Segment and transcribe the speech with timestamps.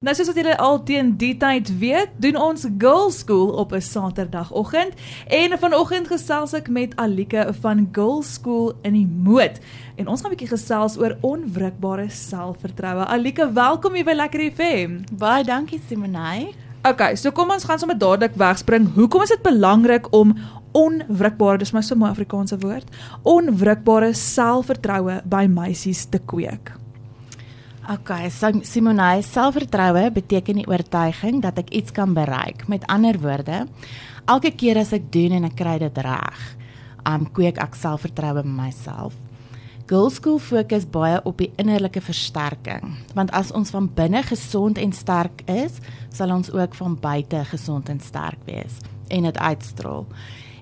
[0.00, 3.84] Nou soos wat julle al teen die tyd weet, doen ons Girls School op 'n
[3.84, 4.94] Saterdagoggend
[5.28, 9.60] en vanoggend gesels ek met Alike van Girls School in die Moot.
[9.96, 13.04] En ons gaan 'n bietjie gesels oor onwrikbare selfvertroue.
[13.04, 15.04] Alike, welkom hier by Lekker FM.
[15.12, 16.54] Baie dankie Simonai.
[16.82, 18.94] Okay, so kom ons gaan sommer dadelik wegspring.
[18.94, 20.34] Hoekom is dit belangrik om
[20.72, 22.88] onwrikbare, dis my so mooi Afrikaanse woord,
[23.22, 26.79] onwrikbare selfvertroue by meisies te kweek?
[27.90, 32.68] Okay, so Simonai, selfvertroue beteken die oortuiging dat ek iets kan bereik.
[32.70, 33.64] Met ander woorde,
[34.30, 36.44] elke keer as ek doen en ek kry dit reg,
[37.02, 39.18] um kweek ek selfvertroue in myself.
[39.90, 44.94] Girl School fokus baie op die innerlike versterking, want as ons van binne gesond en
[44.94, 45.82] sterk is,
[46.14, 48.78] sal ons ook van buite gesond en sterk wees
[49.10, 50.06] en dit uitstraal.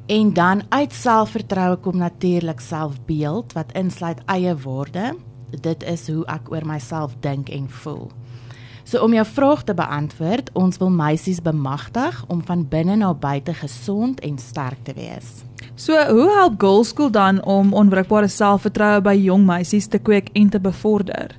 [0.09, 5.11] En dan uit selfvertroue kom natuurlik selfbeeld wat insluit eie woorde
[5.51, 8.09] dit is hoe ek oor myself dink en voel.
[8.89, 13.53] So om jou vraag te beantwoord, ons wil meisies bemagtig om van binne na buite
[13.55, 15.43] gesond en sterk te wees.
[15.77, 20.49] So, hoe help Girl School dan om onwrikbare selfvertroue by jong meisies te kweek en
[20.49, 21.37] te bevorder?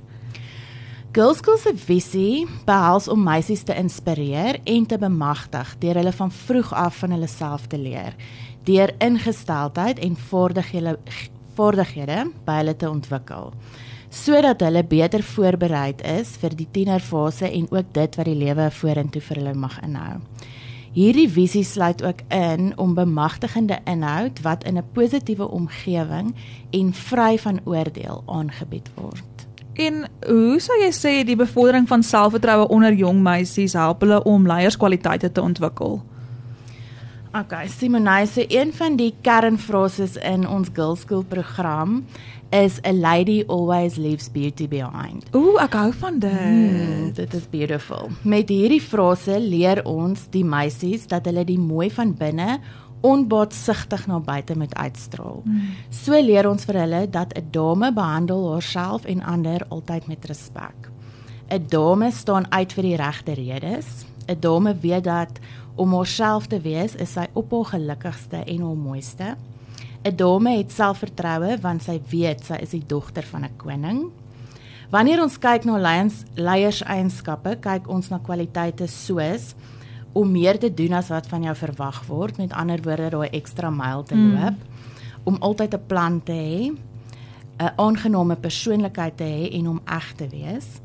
[1.12, 6.30] Girl School se visie behels om meisies te inspireer en te bemagtig deur hulle van
[6.30, 8.14] vroeg af van hulle self te leer,
[8.64, 10.96] deur ingesteldheid en vaardighede
[11.58, 13.50] vaardighede by hulle te ontwikkel
[14.10, 19.22] sodat hulle beter voorberei is vir die tienerfase en ook dit wat die lewe vorentoe
[19.22, 20.18] vir hulle mag inhou.
[20.90, 26.34] Hierdie visie sluit ook in om bemagtigende inhoud wat in 'n positiewe omgewing
[26.70, 29.46] en vry van oordeel aangebied word.
[29.74, 34.46] En hoe sou jy sê die bevordering van selfvertroue onder jong meisies help hulle om
[34.46, 36.02] leierskwaliteite te ontwikkel?
[37.30, 42.00] Okay, Simonai, so een van die kernfrases in ons Girl School program
[42.50, 45.24] is a lady always leaves beauty behind.
[45.34, 46.32] Ooh, ek hou van dit.
[46.32, 48.10] Mm, dit is beautiful.
[48.22, 52.58] Met hierdie frase leer ons die meisies dat hulle die mooi van binne
[53.06, 55.40] onbaatsigtig na buite moet uitstraal.
[55.44, 55.70] Mm.
[55.94, 60.90] So leer ons vir hulle dat 'n dame behandel haarself en ander altyd met respek.
[61.50, 64.04] 'n Dame staan uit vir die regte redes.
[64.28, 65.38] 'n Dame weet dat
[65.74, 69.36] om haarself te wees is sy op haar gelukkigste en haar mooiste.
[70.04, 74.10] 'n Dame het selfvertroue want sy weet sy is die dogter van 'n koning.
[74.90, 79.54] Wanneer ons kyk na leiers leierseienskappe, kyk ons na kwaliteite soos
[80.12, 83.70] om meer te doen as wat van jou verwag word, met ander woorde daai ekstra
[83.70, 84.32] myl te mm.
[84.32, 85.24] loop, mm.
[85.24, 86.72] om altyd 'n plan te hê,
[87.60, 90.80] 'n aangename persoonlikheid te hê en om eg te wees.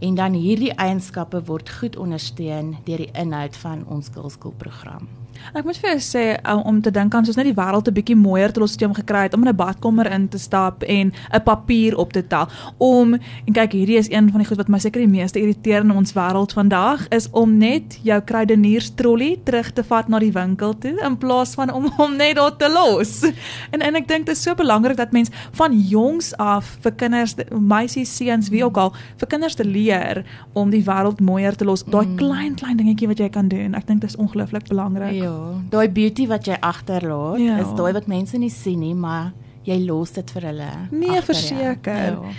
[0.00, 5.21] En dan hierdie eienskappe word goed ondersteun deur die inhoud van ons skoolskool program.
[5.52, 7.94] Ek moet vir jou sê um, om te dink aan soos net die wêreld 'n
[7.94, 10.82] bietjie mooier te los het om gekry het om in 'n badkamer in te stap
[10.82, 12.48] en 'n papier op te tel.
[12.78, 15.80] Om en kyk hierdie is een van die goed wat my seker die meeste irriteer
[15.80, 20.78] in ons wêreld vandag is om net jou kruidenierstrolley terug te vat na die winkel
[20.78, 23.22] toe in plaas van om hom net daar te los.
[23.70, 27.34] En en ek dink dit is so belangrik dat mens van jongs af vir kinders,
[27.50, 31.84] meisies, seuns, wie ook al, vir kinders te leer om die wêreld mooier te los.
[31.84, 32.16] Daai mm.
[32.16, 33.74] klein klein dingetjie wat jy kan doen.
[33.78, 35.16] Ek dink dit is ongelooflik belangrik.
[35.16, 35.31] Ja,
[35.70, 37.58] daai beauty wat jy agterlaat, ja.
[37.58, 39.32] is daai wat mense nie sien nie, maar
[39.66, 40.70] jy los dit vir hulle.
[40.90, 42.16] Nee, verseker.
[42.18, 42.32] Ja.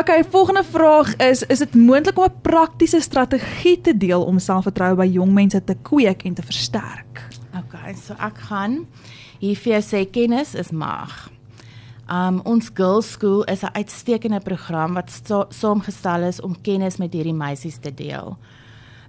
[0.00, 4.96] Okay, volgende vraag is is dit moontlik om 'n praktiese strategie te deel om selfvertroue
[4.96, 7.22] by jong mense te kweek en te versterk?
[7.54, 8.86] Okay, so ek gaan
[9.38, 11.30] hier vir jou sê kennis is mag.
[12.10, 15.10] Um ons Girls School is 'n uitstekende program wat
[15.48, 18.36] saamgestel is om kennis met hierdie meisies te deel.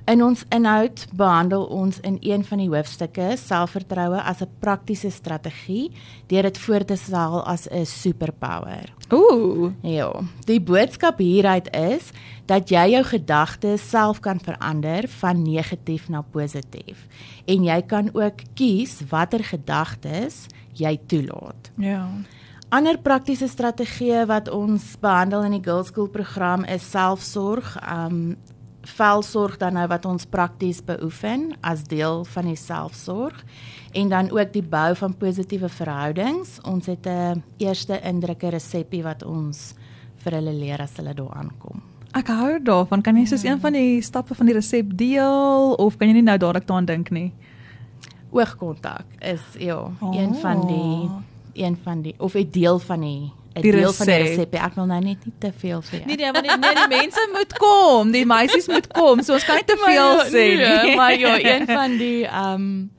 [0.06, 5.92] In ons inhoud behandel ons in een van die hoofstukke selfvertroue as 'n praktiese strategie
[6.28, 8.94] deur dit voor te stel as 'n superpower.
[9.10, 10.12] Ooh, ja.
[10.46, 12.12] Die boodskap hieruit is
[12.46, 17.08] dat jy jou gedagtes self kan verander van negatief na positief
[17.46, 21.72] en jy kan ook kies watter gedagtes jy toelaat.
[21.78, 22.10] Ja.
[22.70, 28.36] Ander praktiese strategieë wat ons behandel in die Girls School program is selfsorg, um
[28.86, 33.44] velsorg dan nou wat ons prakties beoefen as deel van die selfsorg
[33.94, 36.60] en dan ook die bou van positiewe verhoudings.
[36.64, 39.74] Ons het 'n eerste indrukke resepie wat ons
[40.18, 41.82] vir hulle leer as hulle daar aankom.
[42.16, 43.02] Ek hou daarvan.
[43.02, 46.22] Kan jy soos een van die stappe van die resep deel of kan jy nie
[46.22, 47.34] nou dadelik daaraan dink nie?
[48.32, 50.16] Oogkontak is ja, oh.
[50.16, 51.10] een van die
[51.56, 54.56] een van die of 'n deel van die 'n deel van die resep.
[54.56, 56.02] Ek wil nou net nie te veel sê.
[56.06, 59.24] Nee nee, want die, nee, die mense moet kom, die meisies moet kom.
[59.24, 60.96] So ons kan nie te veel ja, sê nee, nie.
[60.96, 62.92] Maar ja, een van die ehm um,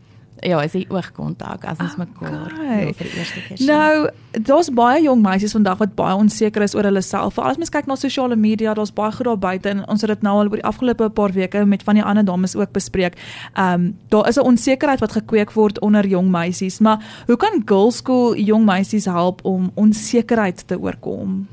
[0.45, 2.87] Ja, is die oogkontak as ons mekaar Okay.
[2.87, 3.71] ja, vir die eerste keer sien.
[3.71, 4.09] Nou,
[4.49, 7.35] daar's baie jong meisies vandag wat baie onseker is oor hulle self.
[7.39, 10.13] Veral as mens kyk na sosiale media, daar's baie goed daar buite en ons het
[10.13, 13.17] dit nou al oor die afgelope paar weke met van die ander dames ook bespreek.
[13.55, 17.63] Ehm um, daar is 'n onsekerheid wat gekweek word onder jong meisies, maar hoe kan
[17.65, 21.49] Girls School jong meisies help om onsekerheid te oorkom?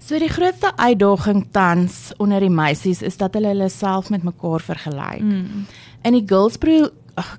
[0.00, 4.60] So die grootste uitdaging tans onder die meisies is dat hulle hulle self met mekaar
[4.60, 5.20] vergelyk.
[5.20, 5.66] Mm.
[6.02, 6.88] In die Girls Pro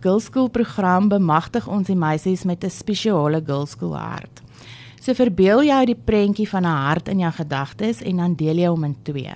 [0.01, 4.41] Girls School program bemagtig ons die meisies met 'n spesiale Girls School hart.
[5.01, 8.67] So verbeel jou die prentjie van 'n hart in jou gedagtes en dan deel jy
[8.67, 9.33] hom in twee.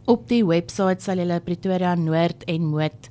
[0.05, 3.11] Op die webwerf sal jy Pretoria Noord en Moed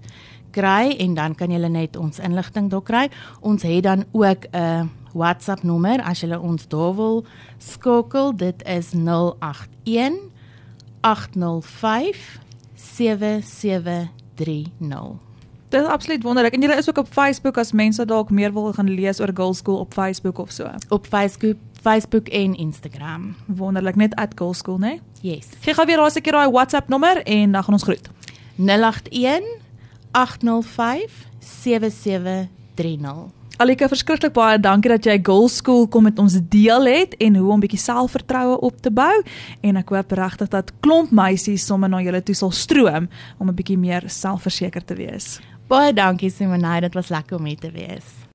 [0.53, 3.09] kry en dan kan jy net ons inligting daar kry.
[3.41, 7.25] Ons het dan ook 'n WhatsApp nommer as jy ons daar wil
[7.57, 8.35] skakel.
[8.35, 10.31] Dit is 081
[11.01, 12.39] 805
[12.75, 15.32] 7730.
[15.74, 16.54] Dit is absoluut wonderlik.
[16.54, 19.58] En jy is ook op Facebook as mense dalk meer wil gaan lees oor Girls
[19.58, 20.70] School op Facebook of so.
[20.90, 23.36] Op Facebook, Facebook en Instagram.
[23.46, 25.00] Wonderlik net at Girls School, né?
[25.22, 25.34] Nee?
[25.34, 25.48] Yes.
[25.60, 28.10] Gee gou weer daai seker daai WhatsApp nommer en dan gaan ons groet.
[28.56, 29.42] 081
[30.12, 33.16] 805 7730.
[33.58, 37.52] Alika, verskriklik baie dankie dat jy Girls School kom met ons deel het en hoe
[37.54, 39.24] om bietjie selfvertroue op te bou
[39.62, 43.10] en ek hoop regtig dat klomp meisies sommer na julle toe sal stroom
[43.40, 45.40] om 'n bietjie meer selfverseker te wees.
[45.68, 48.23] Baie dankie Simonai, dit was lekker om hier te wees.